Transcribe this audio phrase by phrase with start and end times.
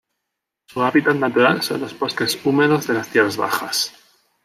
[0.65, 3.93] Su hábitat natural son los bosques húmedos de las tierras bajas.